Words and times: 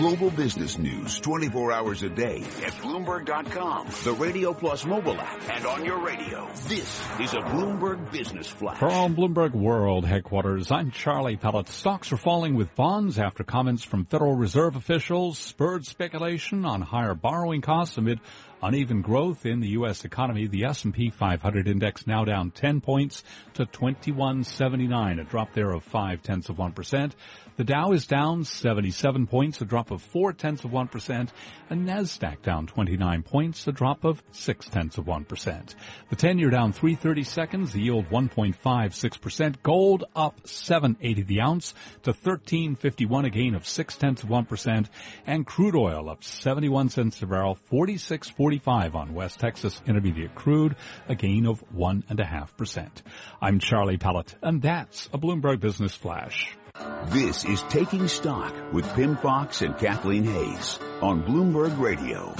Global 0.00 0.30
business 0.30 0.78
news 0.78 1.20
24 1.20 1.72
hours 1.72 2.02
a 2.02 2.08
day 2.08 2.38
at 2.64 2.72
Bloomberg.com, 2.80 3.88
the 4.02 4.14
Radio 4.14 4.54
Plus 4.54 4.86
mobile 4.86 5.20
app, 5.20 5.38
and 5.50 5.66
on 5.66 5.84
your 5.84 5.98
radio. 6.02 6.48
This 6.68 7.06
is 7.20 7.34
a 7.34 7.42
Bloomberg 7.42 8.10
Business 8.10 8.48
Flash. 8.48 8.78
From 8.78 9.14
Bloomberg 9.14 9.52
World 9.52 10.06
headquarters, 10.06 10.70
I'm 10.70 10.90
Charlie 10.90 11.36
Pellet. 11.36 11.68
Stocks 11.68 12.12
are 12.12 12.16
falling 12.16 12.54
with 12.54 12.74
bonds 12.74 13.18
after 13.18 13.44
comments 13.44 13.84
from 13.84 14.06
Federal 14.06 14.34
Reserve 14.34 14.74
officials 14.74 15.38
spurred 15.38 15.84
speculation 15.84 16.64
on 16.64 16.80
higher 16.80 17.14
borrowing 17.14 17.60
costs 17.60 17.98
amid 17.98 18.20
uneven 18.62 19.02
growth 19.02 19.46
in 19.46 19.60
the 19.60 19.68
U.S. 19.70 20.04
economy. 20.04 20.46
The 20.46 20.64
S&P 20.64 21.10
500 21.10 21.68
index 21.68 22.06
now 22.06 22.24
down 22.24 22.50
10 22.50 22.80
points 22.80 23.22
to 23.54 23.66
2179, 23.66 25.18
a 25.18 25.24
drop 25.24 25.52
there 25.54 25.70
of 25.70 25.82
five 25.82 26.22
tenths 26.22 26.48
of 26.48 26.58
one 26.58 26.72
percent. 26.72 27.14
The 27.56 27.64
Dow 27.64 27.92
is 27.92 28.06
down 28.06 28.44
77 28.44 29.26
points, 29.26 29.60
a 29.60 29.66
drop 29.66 29.90
of 29.90 30.00
four 30.00 30.32
tenths 30.32 30.64
of 30.64 30.72
one 30.72 30.88
percent, 30.88 31.32
and 31.68 31.86
Nasdaq 31.86 32.42
down 32.42 32.66
29 32.66 33.22
points, 33.22 33.66
a 33.66 33.72
drop 33.72 34.04
of 34.04 34.22
six 34.30 34.66
tenths 34.68 34.96
of 34.96 35.06
one 35.06 35.24
percent. 35.24 35.74
The 36.08 36.16
10-year 36.16 36.50
down 36.50 36.72
330 36.72 37.22
seconds, 37.24 37.72
the 37.72 37.82
yield 37.82 38.08
1.56 38.08 39.20
percent. 39.20 39.62
Gold 39.62 40.04
up 40.16 40.46
780 40.46 41.22
the 41.22 41.40
ounce 41.42 41.74
to 42.04 42.12
1351, 42.12 43.24
a 43.26 43.30
gain 43.30 43.54
of 43.54 43.66
six 43.66 43.96
tenths 43.96 44.22
of 44.22 44.30
one 44.30 44.46
percent, 44.46 44.88
and 45.26 45.46
crude 45.46 45.76
oil 45.76 46.08
up 46.08 46.24
71 46.24 46.88
cents 46.88 47.20
a 47.22 47.26
barrel, 47.26 47.56
46.45 48.50 48.94
on 48.94 49.14
West 49.14 49.38
Texas 49.40 49.80
Intermediate 49.86 50.34
crude, 50.34 50.76
a 51.08 51.14
gain 51.14 51.46
of 51.46 51.60
one 51.72 52.04
and 52.08 52.18
a 52.20 52.24
half 52.24 52.56
percent. 52.56 53.02
I'm 53.40 53.60
Charlie 53.60 53.98
Pellet, 53.98 54.34
and 54.42 54.60
that's 54.60 55.06
a 55.12 55.18
Bloomberg 55.18 55.60
Business 55.60 55.94
Flash. 55.94 56.56
This 57.06 57.44
is 57.44 57.62
Taking 57.68 58.08
Stock 58.08 58.54
with 58.72 58.90
Pimm 58.94 59.16
Fox 59.16 59.62
and 59.62 59.76
Kathleen 59.76 60.24
Hays 60.24 60.78
on 61.00 61.22
Bloomberg 61.22 61.78
Radio. 61.78 62.34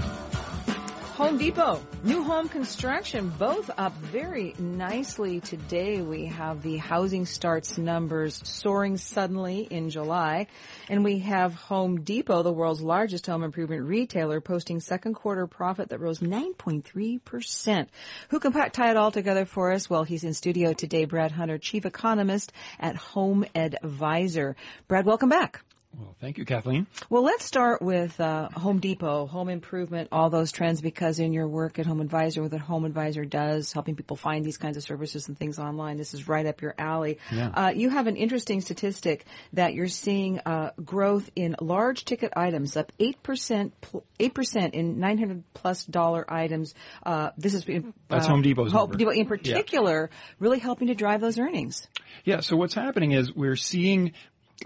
Home 1.21 1.37
Depot, 1.37 1.83
new 2.03 2.25
home 2.25 2.49
construction, 2.49 3.29
both 3.39 3.71
up 3.77 3.95
very 3.99 4.55
nicely 4.59 5.41
today. 5.41 6.01
We 6.01 6.25
have 6.25 6.63
the 6.63 6.79
housing 6.79 7.27
starts 7.27 7.77
numbers 7.77 8.41
soaring 8.49 8.97
suddenly 8.97 9.69
in 9.71 9.91
July. 9.91 10.47
And 10.89 11.05
we 11.05 11.19
have 11.19 11.53
Home 11.55 12.01
Depot, 12.01 12.43
the 12.43 12.51
world's 12.51 12.81
largest 12.81 13.27
home 13.27 13.45
improvement 13.45 13.83
retailer, 13.83 14.41
posting 14.41 14.81
second 14.81 15.13
quarter 15.13 15.47
profit 15.47 15.91
that 15.91 16.01
rose 16.01 16.21
9.3%. 16.21 17.87
Who 18.31 18.41
can 18.41 18.53
tie 18.71 18.91
it 18.91 18.97
all 18.97 19.13
together 19.13 19.45
for 19.45 19.73
us? 19.73 19.91
Well, 19.91 20.05
he's 20.05 20.25
in 20.25 20.33
studio 20.33 20.73
today, 20.73 21.05
Brad 21.05 21.33
Hunter, 21.33 21.59
chief 21.59 21.85
economist 21.85 22.51
at 22.79 22.97
Home 22.97 23.45
Advisor. 23.55 24.57
Brad, 24.89 25.05
welcome 25.05 25.29
back. 25.29 25.63
Well, 25.99 26.15
thank 26.21 26.39
you, 26.39 26.45
Kathleen. 26.45 26.87
Well, 27.09 27.25
let's 27.25 27.45
start 27.45 27.83
with 27.83 28.21
uh, 28.21 28.49
Home 28.51 28.79
Depot, 28.79 29.27
home 29.27 29.49
improvement, 29.49 30.09
all 30.13 30.31
those 30.31 30.53
trends, 30.53 30.81
because 30.81 31.19
in 31.19 31.33
your 31.33 31.49
work 31.49 31.81
at 31.81 31.87
HomeAdvisor, 31.87 32.43
what 32.43 32.53
HomeAdvisor 32.53 33.29
does, 33.29 33.73
helping 33.73 33.97
people 33.97 34.17
find 34.17 34.45
these 34.45 34.57
kinds 34.57 34.77
of 34.77 34.85
services 34.85 35.27
and 35.27 35.37
things 35.37 35.59
online, 35.59 35.97
this 35.97 36.15
is 36.15 36.29
right 36.29 36.47
up 36.47 36.63
your 36.63 36.77
alley. 36.79 37.19
Yeah. 37.33 37.49
Uh, 37.49 37.73
you 37.75 37.91
have 37.91 38.07
an 38.07 38.15
interesting 38.15 38.61
statistic 38.61 39.25
that 39.53 39.75
you're 39.75 39.89
seeing 39.89 40.39
uh, 40.39 40.71
growth 40.85 41.29
in 41.35 41.57
large 41.61 42.05
ticket 42.05 42.33
items, 42.37 42.77
up 42.77 42.93
8%, 43.01 43.73
8% 44.21 44.71
in 44.71 45.01
900 45.01 45.43
plus 45.55 45.85
dollar 45.85 46.25
items. 46.33 46.73
Uh, 47.05 47.31
this 47.37 47.53
is 47.53 47.65
That's 48.09 48.29
Home 48.29 48.43
Depot's 48.43 48.73
Home 48.73 48.93
Depot 48.93 49.11
in 49.11 49.27
particular, 49.27 50.09
yeah. 50.11 50.19
really 50.39 50.61
helping 50.61 50.87
to 50.87 50.95
drive 50.95 51.21
those 51.21 51.37
earnings. 51.37 51.89
Yeah, 52.25 52.41
so 52.41 52.57
what's 52.57 52.75
happening 52.75 53.13
is 53.13 53.33
we're 53.35 53.57
seeing 53.57 54.13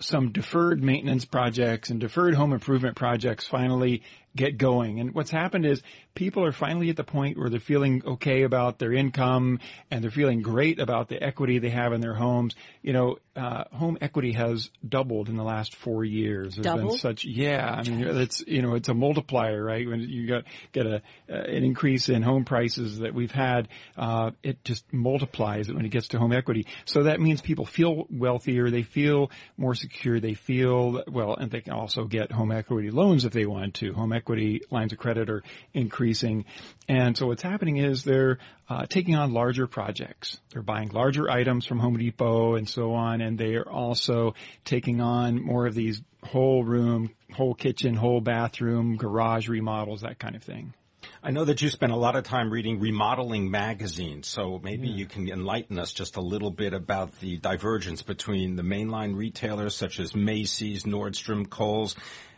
some 0.00 0.32
deferred 0.32 0.82
maintenance 0.82 1.24
projects 1.24 1.90
and 1.90 2.00
deferred 2.00 2.34
home 2.34 2.52
improvement 2.52 2.96
projects 2.96 3.46
finally 3.46 4.02
get 4.36 4.58
going. 4.58 5.00
And 5.00 5.14
what's 5.14 5.30
happened 5.30 5.64
is 5.64 5.82
people 6.14 6.44
are 6.44 6.52
finally 6.52 6.90
at 6.90 6.96
the 6.96 7.04
point 7.04 7.38
where 7.38 7.48
they're 7.48 7.60
feeling 7.60 8.02
okay 8.04 8.42
about 8.42 8.78
their 8.78 8.92
income 8.92 9.60
and 9.90 10.02
they're 10.02 10.10
feeling 10.10 10.42
great 10.42 10.80
about 10.80 11.08
the 11.08 11.22
equity 11.22 11.58
they 11.58 11.70
have 11.70 11.92
in 11.92 12.00
their 12.00 12.14
homes. 12.14 12.54
You 12.82 12.92
know, 12.92 13.18
uh, 13.36 13.64
home 13.72 13.98
equity 14.00 14.32
has 14.32 14.70
doubled 14.86 15.28
in 15.28 15.36
the 15.36 15.44
last 15.44 15.74
four 15.74 16.04
years. 16.04 16.56
There's 16.56 16.66
been 16.76 16.98
such, 16.98 17.24
yeah, 17.24 17.68
I 17.68 17.88
mean, 17.88 18.04
it's, 18.04 18.42
you 18.46 18.62
know, 18.62 18.74
it's 18.74 18.88
a 18.88 18.94
multiplier, 18.94 19.62
right? 19.62 19.88
When 19.88 20.00
you 20.00 20.26
got, 20.26 20.44
get 20.72 20.86
a, 20.86 20.96
uh, 21.28 21.34
an 21.34 21.64
increase 21.64 22.08
in 22.08 22.22
home 22.22 22.44
prices 22.44 23.00
that 23.00 23.14
we've 23.14 23.32
had, 23.32 23.68
uh, 23.96 24.32
it 24.42 24.64
just 24.64 24.92
multiplies 24.92 25.72
when 25.72 25.84
it 25.84 25.90
gets 25.90 26.08
to 26.08 26.18
home 26.18 26.32
equity. 26.32 26.66
So 26.84 27.04
that 27.04 27.20
means 27.20 27.40
people 27.40 27.66
feel 27.66 28.06
wealthier, 28.10 28.70
they 28.70 28.82
feel 28.82 29.30
more 29.56 29.74
secure, 29.74 30.20
they 30.20 30.34
feel, 30.34 31.02
well, 31.08 31.34
and 31.34 31.50
they 31.50 31.60
can 31.60 31.72
also 31.72 32.04
get 32.04 32.32
home 32.32 32.52
equity 32.52 32.90
loans 32.90 33.24
if 33.24 33.32
they 33.32 33.46
want 33.46 33.74
to. 33.74 33.92
Home 33.94 34.12
equity 34.12 34.23
lines 34.70 34.92
of 34.92 34.98
credit 34.98 35.30
are 35.30 35.42
increasing. 35.72 36.44
And 36.88 37.16
so 37.16 37.26
what's 37.26 37.42
happening 37.42 37.78
is 37.78 38.04
they're 38.04 38.38
uh, 38.68 38.86
taking 38.86 39.14
on 39.14 39.32
larger 39.32 39.66
projects. 39.66 40.38
They're 40.52 40.62
buying 40.62 40.90
larger 40.90 41.30
items 41.30 41.66
from 41.66 41.78
Home 41.78 41.96
Depot 41.96 42.54
and 42.54 42.68
so 42.68 42.94
on, 42.94 43.20
and 43.20 43.38
they 43.38 43.54
are 43.56 43.68
also 43.68 44.34
taking 44.64 45.00
on 45.00 45.42
more 45.42 45.66
of 45.66 45.74
these 45.74 46.02
whole 46.22 46.64
room, 46.64 47.10
whole 47.32 47.54
kitchen, 47.54 47.94
whole 47.94 48.20
bathroom, 48.20 48.96
garage 48.96 49.48
remodels, 49.48 50.00
that 50.02 50.18
kind 50.18 50.36
of 50.36 50.42
thing. 50.42 50.74
I 51.22 51.30
know 51.30 51.44
that 51.44 51.62
you 51.62 51.70
spend 51.70 51.92
a 51.92 51.96
lot 51.96 52.16
of 52.16 52.24
time 52.24 52.50
reading 52.50 52.80
remodeling 52.80 53.50
magazines, 53.50 54.26
so 54.26 54.60
maybe 54.62 54.88
yeah. 54.88 54.96
you 54.96 55.06
can 55.06 55.28
enlighten 55.28 55.78
us 55.78 55.92
just 55.92 56.16
a 56.16 56.20
little 56.20 56.50
bit 56.50 56.74
about 56.74 57.18
the 57.20 57.36
divergence 57.38 58.02
between 58.02 58.56
the 58.56 58.62
mainline 58.62 59.14
retailers 59.16 59.74
such 59.74 60.00
as 60.00 60.14
Macy's, 60.14 60.84
Nordstrom, 60.84 61.48
Kohl's, 61.48 61.96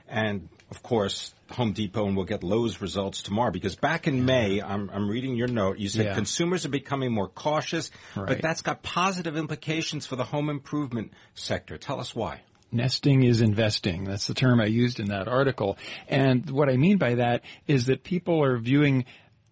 and 0.09 0.49
of 0.71 0.83
course, 0.83 1.33
Home 1.53 1.73
Depot 1.73 2.07
and 2.07 2.17
we'll 2.17 2.27
get 2.27 2.43
Lowe's 2.43 2.81
results 2.81 3.23
tomorrow 3.23 3.53
because 3.53 3.77
back 3.77 4.09
in 4.09 4.17
mm-hmm. 4.17 4.27
May, 4.27 4.63
I'm, 4.63 4.91
I'm 4.91 5.09
reading 5.09 5.37
your 5.37 5.49
note, 5.49 5.79
you 5.79 5.89
said 5.89 6.07
yeah. 6.07 6.15
consumers 6.15 6.67
are 6.67 6.71
becoming 6.71 7.13
more 7.13 7.29
cautious, 7.29 7.91
right. 8.17 8.27
but 8.27 8.43
that's 8.43 8.63
got 8.63 8.83
positive 8.83 9.37
implications 9.37 10.07
for 10.07 10.17
the 10.17 10.25
home 10.25 10.51
improvement 10.51 11.13
sector. 11.35 11.79
Tell 11.79 12.01
us 12.01 12.15
why. 12.15 12.41
Nesting 12.73 13.23
is 13.23 13.43
investing. 13.43 14.05
That's 14.05 14.27
the 14.27 14.35
term 14.35 14.61
I 14.61 14.67
used 14.67 14.99
in 14.99 15.07
that 15.07 15.29
article. 15.29 15.79
And 16.09 16.51
what 16.51 16.69
I 16.69 16.77
mean 16.77 16.99
by 16.99 17.15
that 17.15 17.43
is 17.69 17.87
that 17.87 18.03
people 18.03 18.43
are 18.43 18.59
viewing 18.59 19.05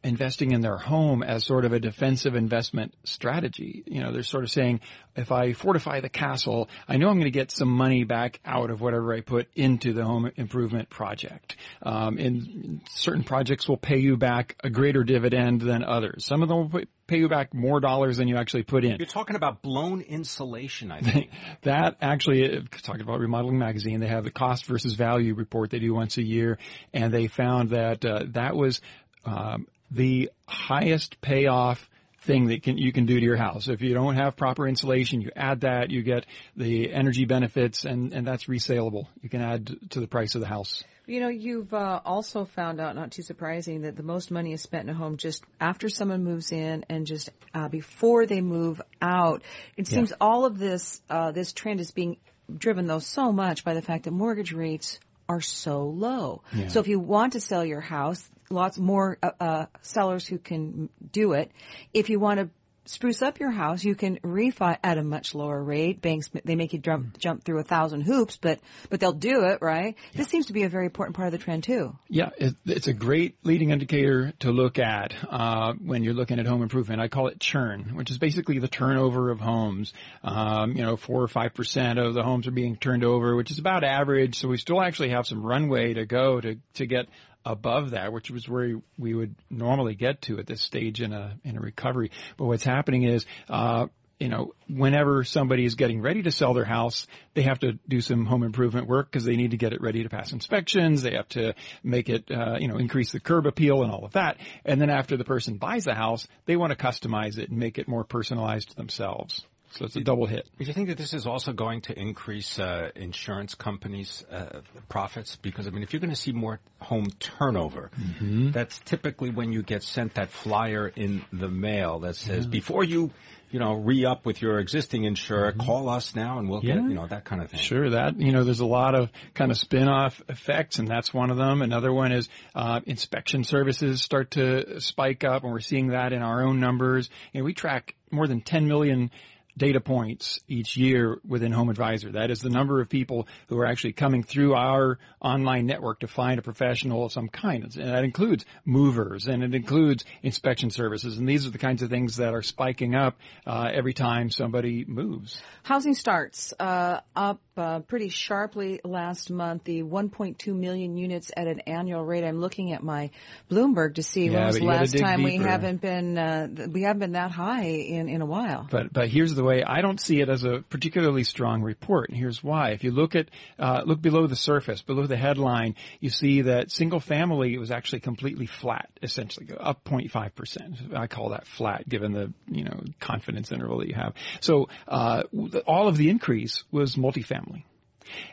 investing 0.05 0.53
in 0.53 0.61
their 0.61 0.77
home 0.77 1.23
as 1.23 1.45
sort 1.45 1.65
of 1.65 1.73
a 1.73 1.81
defensive 1.81 2.35
investment 2.35 2.95
strategy. 3.05 3.83
You 3.87 4.03
know, 4.03 4.13
they're 4.13 4.23
sort 4.23 4.45
of 4.45 4.51
saying, 4.51 4.81
if 5.17 5.33
I 5.33 5.55
fortify 5.55 6.01
the 6.01 6.11
castle, 6.11 6.69
I 6.87 6.99
know 6.99 7.09
I'm 7.09 7.15
going 7.15 7.25
to 7.25 7.31
get 7.31 7.51
some 7.51 7.69
money 7.69 8.05
back 8.05 8.39
out 8.45 8.71
of 8.71 8.81
whatever 8.81 9.15
I 9.15 9.23
put 9.23 9.49
into 9.55 9.95
the 9.95 10.05
home 10.05 10.31
improvement 10.37 10.91
project. 10.91 11.57
Um, 11.83 12.19
and 12.19 12.83
certain 12.91 13.25
projects 13.25 13.67
will 13.67 13.79
pay 13.79 13.99
you 13.99 14.17
back 14.17 14.57
a 14.63 14.69
greater 14.69 15.05
dividend 15.05 15.63
than 15.63 15.83
others. 15.83 16.27
Some 16.27 16.43
of 16.43 16.49
them 16.49 16.71
will 16.71 16.83
pay 17.07 17.19
you 17.19 17.29
back 17.29 17.55
more 17.55 17.81
dollars 17.81 18.19
than 18.19 18.29
you 18.29 18.37
actually 18.37 18.65
put 18.65 18.85
in. 18.85 18.97
You're 18.99 19.07
talking 19.07 19.37
about 19.37 19.63
blown 19.63 20.03
insulation, 20.03 20.93
I 20.93 21.01
think. 21.03 21.31
that 21.63 21.97
actually, 22.03 22.63
talking 22.83 23.03
about 23.03 23.21
Remodeling 23.21 23.59
Magazine, 23.59 24.01
they 24.01 24.09
have 24.09 24.25
the 24.25 24.31
cost 24.31 24.67
versus 24.67 24.95
value 24.95 25.35
report 25.35 25.71
they 25.71 25.79
do 25.79 25.95
once 25.95 26.19
a 26.19 26.23
year, 26.23 26.59
and 26.93 27.13
they 27.13 27.27
found 27.27 27.71
that 27.71 28.05
uh, 28.05 28.25
that 28.33 28.55
was 28.55 28.83
um, 29.25 29.67
the 29.91 30.31
highest 30.47 31.21
payoff 31.21 31.89
thing 32.22 32.47
that 32.47 32.62
can, 32.62 32.78
you 32.78 32.93
can 32.93 33.06
do 33.06 33.19
to 33.19 33.25
your 33.25 33.37
house. 33.37 33.69
If 33.69 33.83
you 33.83 33.95
don't 33.95 34.15
have 34.17 34.37
proper 34.37 34.67
insulation, 34.67 35.21
you 35.21 35.31
add 35.37 35.61
that, 35.61 35.91
you 35.91 36.03
get 36.03 36.27
the 36.56 36.93
energy 36.93 37.27
benefits 37.27 37.84
and, 37.84 38.12
and 38.12 38.27
that's 38.27 38.44
resaleable. 38.47 39.06
You 39.23 39.28
can 39.28 39.43
add 39.43 39.91
to 39.91 40.00
the 40.00 40.06
price 40.06 40.34
of 40.34 40.41
the 40.41 40.47
house. 40.47 40.83
You 41.06 41.21
know, 41.21 41.28
you've 41.28 41.75
uh, 41.75 42.00
also 42.03 42.47
found 42.47 42.81
out, 42.81 42.97
not 42.97 43.11
too 43.11 43.23
surprising, 43.23 43.83
that 43.83 43.94
the 43.94 44.03
most 44.03 44.31
money 44.31 44.55
is 44.55 44.62
spent 44.62 44.89
in 44.89 44.94
a 44.94 44.99
home 44.99 45.19
just 45.19 45.44
after 45.61 45.91
someone 45.91 46.25
moves 46.25 46.50
in 46.50 46.87
and 46.89 47.06
just 47.06 47.28
uh, 47.53 47.69
before 47.69 48.25
they 48.25 48.41
move 48.41 48.81
out. 49.03 49.43
It 49.77 49.87
seems 49.87 50.11
yeah. 50.11 50.17
all 50.19 50.47
of 50.47 50.59
this 50.59 51.03
uh, 51.11 51.31
this 51.33 51.53
trend 51.53 51.81
is 51.81 51.91
being 51.91 52.17
driven 52.56 52.87
though 52.87 53.00
so 53.00 53.33
much 53.33 53.65
by 53.65 53.75
the 53.75 53.83
fact 53.83 54.05
that 54.05 54.12
mortgage 54.12 54.53
rates 54.53 54.99
are 55.29 55.43
so 55.43 55.85
low. 55.85 56.43
Yeah. 56.55 56.69
So 56.69 56.81
if 56.81 56.88
you 56.88 56.99
want 56.99 57.35
to 57.35 57.41
sell 57.41 57.67
your 57.67 57.81
house, 57.82 58.26
lots 58.50 58.79
more 58.79 59.19
uh, 59.23 59.31
uh, 59.41 59.67
sellers 59.82 60.26
who 60.26 60.38
can 60.38 60.88
do 61.12 61.32
it. 61.32 61.50
If 61.93 62.11
you 62.11 62.19
want 62.19 62.41
to 62.41 62.50
spruce 62.87 63.23
up 63.23 63.41
your 63.41 63.50
house, 63.50 63.82
you 63.85 63.94
can 63.94 64.19
refi 64.19 64.76
at 64.82 64.99
a 64.99 65.02
much 65.02 65.35
lower 65.35 65.62
rate. 65.62 66.00
Banks 66.00 66.31
they 66.44 66.55
make 66.55 66.73
you 66.73 66.79
jump 66.79 67.19
jump 67.19 67.44
through 67.44 67.61
a 67.61 67.64
thousand 67.64 68.02
hoops, 68.02 68.37
but 68.37 68.61
but 68.91 69.00
they'll 69.00 69.12
do 69.12 69.44
it, 69.44 69.58
right? 69.61 69.96
Yeah. 70.12 70.19
This 70.19 70.29
seems 70.29 70.46
to 70.46 70.52
be 70.52 70.64
a 70.64 70.69
very 70.69 70.87
important 70.87 71.17
part 71.17 71.26
of 71.26 71.32
the 71.32 71.38
trend 71.38 71.64
too. 71.64 71.96
Yeah, 72.08 72.31
it's 72.67 72.87
a 72.87 72.93
great 72.93 73.37
leading 73.43 73.70
indicator 73.70 74.32
to 74.41 74.52
look 74.52 74.79
at 74.79 75.14
uh, 75.29 75.75
when 75.75 76.05
you're 76.05 76.14
looking 76.14 76.38
at 76.38 76.47
home 76.47 76.62
improvement. 76.62 77.00
I 77.00 77.08
call 77.08 77.29
it 77.29 77.40
churn, 77.40 77.94
which 77.94 78.11
is 78.11 78.19
basically 78.19 78.58
the 78.58 78.69
turnover 78.69 79.31
of 79.31 79.40
homes. 79.40 79.93
Um, 80.23 80.73
you 80.73 80.82
know, 80.82 80.97
four 80.97 81.23
or 81.23 81.29
five 81.29 81.55
percent 81.55 81.99
of 81.99 82.14
the 82.14 82.23
homes 82.23 82.47
are 82.47 82.52
being 82.52 82.76
turned 82.76 83.05
over, 83.05 83.35
which 83.37 83.50
is 83.50 83.58
about 83.58 83.85
average. 83.85 84.38
So 84.38 84.49
we 84.49 84.58
still 84.58 84.81
actually 84.81 85.11
have 85.11 85.26
some 85.26 85.43
runway 85.43 85.94
to 85.94 86.06
go 86.06 86.40
to 86.40 86.56
to 86.75 86.87
get 86.87 87.08
above 87.44 87.91
that, 87.91 88.12
which 88.12 88.31
was 88.31 88.49
where 88.49 88.81
we 88.99 89.14
would 89.14 89.35
normally 89.50 89.94
get 89.94 90.23
to 90.23 90.38
at 90.38 90.46
this 90.46 90.62
stage 90.62 91.00
in 91.00 91.12
a 91.12 91.37
in 91.44 91.56
a 91.56 91.61
recovery. 91.61 92.11
But 92.37 92.46
what's 92.46 92.64
happening 92.64 93.05
is 93.05 93.26
uh, 93.49 93.87
you 94.20 94.29
know, 94.29 94.55
whenever 94.69 95.25
somebody 95.25 95.64
is 95.64 95.75
getting 95.75 96.00
ready 96.00 96.23
to 96.23 96.31
sell 96.31 96.55
their 96.55 96.64
house, 96.64 97.06
they 97.35 97.43
have 97.43 97.58
to 97.61 97.79
do 97.88 98.00
some 98.00 98.26
home 98.26 98.43
improvement 98.43 98.87
work 98.87 99.11
because 99.11 99.25
they 99.25 99.37
need 99.37 99.50
to 99.50 99.56
get 99.56 99.73
it 99.73 99.81
ready 99.81 100.02
to 100.02 100.08
pass 100.08 100.32
inspections. 100.32 101.02
They 101.02 101.14
have 101.14 101.29
to 101.31 101.55
make 101.82 102.08
it, 102.08 102.31
uh, 102.31 102.56
you 102.58 102.69
know, 102.69 102.76
increase 102.76 103.12
the 103.12 103.20
curb 103.20 103.47
appeal 103.47 103.82
and 103.82 103.90
all 103.90 104.05
of 104.05 104.12
that. 104.12 104.38
And 104.64 104.81
then 104.81 104.88
after 104.88 105.17
the 105.17 105.25
person 105.25 105.56
buys 105.56 105.85
the 105.85 105.94
house, 105.94 106.29
they 106.47 106.56
want 106.56 106.70
to 106.70 106.76
customize 106.76 107.38
it 107.38 107.50
and 107.50 107.58
make 107.58 107.79
it 107.79 107.88
more 107.88 108.05
personalized 108.05 108.70
to 108.70 108.76
themselves. 108.76 109.44
So 109.76 109.85
it's 109.87 109.97
a 109.97 110.00
double 110.00 110.26
hit. 110.26 110.49
Do 110.59 110.65
you 110.65 110.73
think 110.73 110.88
that 110.88 110.99
this 110.99 111.15
is 111.15 111.26
also 111.26 111.53
going 111.53 111.81
to 111.82 111.99
increase 111.99 112.59
uh, 112.61 112.91
insurance 112.94 113.56
companies' 113.56 114.25
uh, 114.31 114.61
profits? 114.88 115.35
Because 115.37 115.67
I 115.67 115.71
mean, 115.71 115.82
if 115.82 115.93
you're 115.93 116.00
going 116.00 116.11
to 116.11 116.17
see 116.17 116.32
more 116.32 116.61
home 116.79 117.09
turnover, 117.19 117.91
mm-hmm. 117.99 118.53
that's 118.53 118.79
typically 118.81 119.31
when 119.31 119.53
you 119.53 119.62
get 119.62 119.82
sent 119.82 120.15
that 120.15 120.31
flyer 120.31 120.87
in 120.87 121.25
the 121.32 121.49
mail 121.49 121.99
that 122.00 122.15
says, 122.15 122.44
yeah. 122.44 122.50
"Before 122.50 122.85
you 122.85 123.11
you 123.55 123.61
know, 123.61 123.75
re-up 123.75 124.26
with 124.26 124.43
your 124.43 124.59
existing 124.59 125.05
insurer, 125.05 125.53
mm-hmm. 125.53 125.61
call 125.61 125.88
us 125.88 126.17
now 126.17 126.41
and 126.41 126.50
we'll 126.50 126.65
yeah. 126.65 126.75
get, 126.75 126.82
you 126.82 126.94
know, 126.94 127.06
that 127.06 127.25
kind 127.25 127.41
of 127.41 127.50
thing. 127.50 127.61
Sure, 127.61 127.91
that, 127.91 128.21
you 128.21 128.32
know, 128.32 128.43
there's 128.43 128.59
a 128.59 128.67
lot 128.67 128.97
of 128.97 129.11
kind 129.32 129.53
of 129.53 129.56
spin-off 129.56 130.21
effects 130.29 130.81
and 130.81 130.88
that's 130.88 131.15
one 131.15 131.31
of 131.31 131.37
them. 131.37 131.62
Another 131.62 131.93
one 131.93 132.11
is, 132.11 132.29
uh, 132.56 132.81
inspection 132.85 133.44
services 133.44 134.03
start 134.03 134.32
to 134.32 134.81
spike 134.81 135.23
up 135.23 135.44
and 135.44 135.53
we're 135.53 135.61
seeing 135.61 135.91
that 135.91 136.12
in 136.12 136.21
our 136.21 136.44
own 136.44 136.59
numbers. 136.59 137.09
You 137.32 137.43
know, 137.43 137.44
we 137.44 137.55
track 137.55 137.94
more 138.11 138.26
than 138.26 138.41
10 138.41 138.67
million 138.67 139.12
data 139.56 139.81
points 139.81 140.41
each 140.49 140.77
year 140.77 141.21
within 141.27 141.53
HomeAdvisor. 141.53 142.12
That 142.12 142.31
is 142.31 142.41
the 142.41 142.51
number 142.51 142.81
of 142.81 142.89
people 142.89 143.29
who 143.49 143.59
are 143.59 143.67
actually 143.67 143.93
coming 143.93 144.23
through 144.23 144.55
our 144.55 144.99
online 145.21 145.67
network 145.67 146.01
to 146.01 146.09
find 146.09 146.39
a 146.39 146.43
professional 146.43 147.05
of 147.05 147.12
some 147.12 147.29
kind. 147.29 147.65
And 147.77 147.89
that 147.89 148.05
includes 148.05 148.45
movers 148.65 149.27
and 149.27 149.43
it 149.43 149.55
includes 149.55 150.05
inspection 150.23 150.71
services. 150.71 151.19
And 151.19 151.29
these 151.29 151.47
are 151.47 151.51
the 151.51 151.59
kinds 151.59 151.83
of 151.83 151.91
things 151.91 152.17
that 152.17 152.35
are 152.35 152.43
spiking 152.43 152.95
up 152.95 153.17
uh, 153.47 153.71
every 153.73 153.95
time 153.95 154.31
somebody 154.31 154.85
moves. 154.85 155.41
Housing 155.62 155.95
starts 155.95 156.53
uh, 156.59 157.00
up 157.15 157.41
uh, 157.56 157.81
pretty 157.81 158.09
sharply 158.09 158.81
last 158.85 159.31
month. 159.31 159.65
The 159.65 159.83
1.2 159.83 160.55
million 160.55 160.97
units 160.97 161.31
at 161.37 161.47
an 161.47 161.61
annual 161.61 162.05
rate. 162.05 162.25
I'm 162.25 162.41
looking 162.41 162.73
at 162.73 162.83
my 162.83 163.11
Bloomberg 163.51 163.97
to 163.97 164.03
see 164.03 164.27
yeah, 164.27 164.39
when 164.39 164.47
was 164.47 164.56
the 164.56 164.65
last 164.65 164.99
time 164.99 165.25
deeper. 165.25 165.31
we 165.31 165.37
haven't 165.37 165.81
been 165.81 166.19
uh, 166.19 166.49
we 166.71 166.83
haven't 166.83 167.01
been 167.01 167.12
that 167.12 167.31
high 167.31 167.65
in 167.65 168.09
in 168.09 168.21
a 168.21 168.27
while. 168.27 168.67
But 168.71 168.93
but 168.93 169.09
here's 169.09 169.35
the 169.35 169.45
way 169.45 169.62
I 169.62 169.81
don't 169.81 170.01
see 170.01 170.21
it 170.21 170.29
as 170.29 170.45
a 170.45 170.65
particularly 170.69 171.25
strong 171.25 171.62
report, 171.62 172.09
and 172.09 172.19
here's 172.19 172.43
why. 172.43 172.71
If 172.71 172.85
you 172.85 172.91
look 172.91 173.15
at 173.15 173.29
uh, 173.59 173.83
look 173.85 174.00
below 174.00 174.27
the 174.27 174.37
surface, 174.37 174.83
below 174.83 175.07
the 175.07 175.17
headline, 175.17 175.75
you 176.00 176.11
see 176.11 176.43
that 176.43 176.71
single 176.71 177.00
family 177.00 177.57
was 177.59 177.71
actually 177.71 178.00
completely 178.00 178.47
flat, 178.47 178.89
essentially 179.03 179.49
up 179.59 179.85
0.5 179.85 180.35
percent. 180.35 180.77
I 180.95 181.07
call 181.07 181.31
that 181.31 181.47
flat, 181.47 181.89
given 181.89 182.12
the 182.12 182.33
you 182.49 182.65
know 182.65 182.83
confidence 183.00 183.53
interval 183.53 183.79
that 183.79 183.89
you 183.89 183.95
have. 183.95 184.15
So 184.41 184.69
uh, 184.89 185.25
all 185.67 185.89
of 185.89 185.97
the 185.97 186.11
increase 186.11 186.65
was 186.71 186.97
multifamily, 186.97 187.44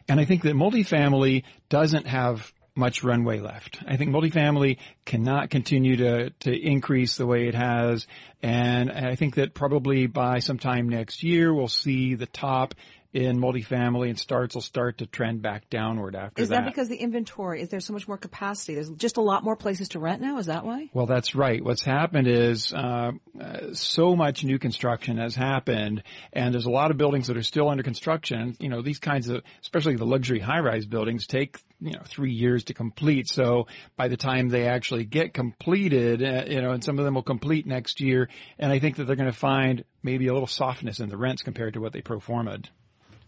and 0.08 0.20
I 0.20 0.26
think 0.26 0.44
that 0.44 0.56
multifamily 0.56 1.44
doesn't 1.70 2.08
have 2.08 2.52
much 2.76 3.04
runway 3.04 3.40
left. 3.40 3.80
I 3.86 3.98
think 3.98 4.12
multifamily 4.12 4.78
cannot 5.06 5.50
continue 5.50 5.98
to, 5.98 6.30
to 6.30 6.52
increase 6.54 7.18
the 7.18 7.26
way 7.26 7.48
it 7.48 7.56
has. 7.56 8.08
And 8.42 8.92
I 8.92 9.16
think 9.16 9.36
that 9.36 9.54
probably 9.54 10.08
by 10.08 10.40
sometime 10.40 10.88
next 10.88 11.22
year, 11.22 11.54
we'll 11.54 11.68
see 11.68 12.16
the 12.16 12.26
top 12.28 12.74
in 13.14 13.40
multifamily 13.40 14.10
and 14.10 14.18
starts 14.18 14.56
will 14.56 14.62
start 14.62 15.00
to 15.00 15.06
trend 15.06 15.42
back 15.42 15.70
downward 15.70 16.16
after 16.16 16.42
is 16.42 16.50
that. 16.50 16.54
Is 16.54 16.60
that 16.60 16.66
because 16.66 16.88
the 16.88 16.96
inventory, 16.96 17.62
is 17.62 17.70
there 17.70 17.82
so 17.82 17.92
much 17.94 18.08
more 18.08 18.18
capacity? 18.18 18.76
There's 18.76 18.90
just 18.92 19.18
a 19.18 19.22
lot 19.22 19.44
more 19.44 19.58
places 19.58 19.90
to 19.90 20.00
rent 20.00 20.22
now? 20.22 20.38
Is 20.38 20.46
that 20.46 20.66
why? 20.66 20.90
Well, 20.94 21.08
that's 21.08 21.36
right. 21.36 21.64
What's 21.64 21.84
happened 21.84 22.28
is, 22.28 22.74
uh, 22.74 23.12
uh, 23.40 23.74
so 23.74 24.16
much 24.16 24.44
new 24.46 24.60
construction 24.60 25.18
has 25.18 25.36
happened 25.36 26.04
and 26.32 26.54
there's 26.54 26.66
a 26.66 26.72
lot 26.72 26.92
of 26.92 26.98
buildings 26.98 27.28
that 27.28 27.36
are 27.36 27.44
still 27.44 27.70
under 27.70 27.84
construction. 27.84 28.56
You 28.60 28.70
know, 28.70 28.82
these 28.82 29.00
kinds 29.00 29.28
of, 29.28 29.44
especially 29.62 29.96
the 29.96 30.06
luxury 30.06 30.40
high-rise 30.40 30.86
buildings 30.86 31.28
take, 31.28 31.58
you 31.82 31.92
know, 31.92 32.04
three 32.06 32.32
years 32.32 32.66
to 32.66 32.74
complete. 32.74 33.28
So 33.28 33.68
by 33.98 34.08
the 34.08 34.18
time 34.18 34.48
they 34.48 34.68
actually 34.68 35.04
get 35.04 35.34
completed, 35.34 36.24
uh, 36.24 36.46
you 36.48 36.62
know, 36.62 36.72
and 36.72 36.84
some 36.84 36.98
of 36.98 37.04
them 37.04 37.16
will 37.16 37.24
complete 37.24 37.66
next 37.66 38.00
year. 38.00 38.30
And 38.58 38.72
I 38.72 38.80
think 38.80 38.96
that 38.96 39.06
they're 39.06 39.18
going 39.18 39.32
to 39.32 39.38
find 39.38 39.84
maybe 40.02 40.28
a 40.28 40.34
little 40.34 40.48
softness 40.48 41.02
in 41.02 41.10
the 41.10 41.18
rents 41.18 41.42
compared 41.42 41.74
to 41.74 41.82
what 41.82 41.92
they 41.92 42.02
pro 42.02 42.20
forma'd. 42.20 42.70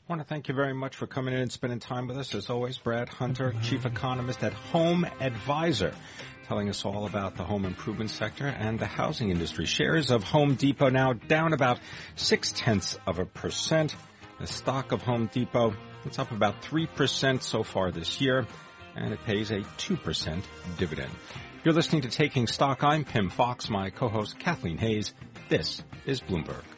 I 0.03 0.11
want 0.11 0.21
to 0.21 0.27
thank 0.27 0.49
you 0.49 0.53
very 0.53 0.73
much 0.73 0.97
for 0.97 1.07
coming 1.07 1.33
in 1.33 1.39
and 1.39 1.49
spending 1.49 1.79
time 1.79 2.07
with 2.07 2.17
us. 2.17 2.35
As 2.35 2.49
always, 2.49 2.77
Brad 2.77 3.07
Hunter, 3.07 3.51
mm-hmm. 3.51 3.61
Chief 3.61 3.85
Economist 3.85 4.43
at 4.43 4.51
Home 4.51 5.07
Advisor, 5.21 5.93
telling 6.45 6.67
us 6.67 6.83
all 6.83 7.05
about 7.05 7.37
the 7.37 7.43
home 7.45 7.63
improvement 7.63 8.09
sector 8.09 8.47
and 8.47 8.77
the 8.77 8.85
housing 8.85 9.29
industry. 9.29 9.65
Shares 9.65 10.11
of 10.11 10.25
Home 10.25 10.55
Depot 10.55 10.89
now 10.89 11.13
down 11.13 11.53
about 11.53 11.79
six 12.17 12.51
tenths 12.51 12.99
of 13.07 13.19
a 13.19 13.25
percent. 13.25 13.95
The 14.41 14.47
stock 14.47 14.91
of 14.91 15.03
Home 15.03 15.29
Depot, 15.31 15.73
it's 16.03 16.19
up 16.19 16.31
about 16.31 16.61
3% 16.63 17.41
so 17.41 17.63
far 17.63 17.89
this 17.89 18.19
year, 18.19 18.45
and 18.97 19.13
it 19.13 19.23
pays 19.23 19.51
a 19.51 19.61
2% 19.61 20.43
dividend. 20.77 21.13
You're 21.63 21.73
listening 21.73 22.01
to 22.01 22.09
Taking 22.09 22.47
Stock. 22.47 22.83
I'm 22.83 23.05
Pimm 23.05 23.29
Fox, 23.29 23.69
my 23.69 23.89
co-host 23.89 24.37
Kathleen 24.37 24.77
Hays. 24.79 25.13
This 25.47 25.81
is 26.05 26.19
Bloomberg. 26.19 26.72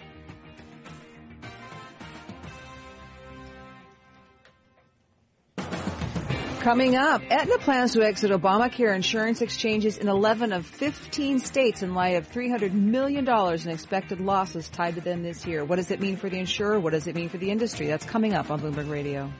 Coming 6.65 6.95
up, 6.95 7.21
Aetna 7.29 7.59
plans 7.59 7.93
to 7.93 8.01
exit 8.01 8.31
Obamacare 8.31 8.95
insurance 8.95 9.41
exchanges 9.41 9.99
in 9.99 10.07
11 10.07 10.51
of 10.51 10.65
15 10.65 11.37
states 11.37 11.83
in 11.83 11.93
light 11.93 12.15
of 12.15 12.27
$300 12.27 12.73
million 12.73 13.29
in 13.29 13.69
expected 13.69 14.19
losses 14.19 14.67
tied 14.69 14.95
to 14.95 15.01
them 15.01 15.21
this 15.21 15.45
year. 15.45 15.63
What 15.63 15.75
does 15.75 15.91
it 15.91 15.99
mean 15.99 16.17
for 16.17 16.27
the 16.27 16.39
insurer? 16.39 16.79
What 16.79 16.93
does 16.93 17.05
it 17.05 17.13
mean 17.13 17.29
for 17.29 17.37
the 17.37 17.51
industry? 17.51 17.85
That's 17.85 18.03
coming 18.03 18.33
up 18.33 18.49
on 18.49 18.61
Bloomberg 18.61 18.89
Radio. 18.89 19.31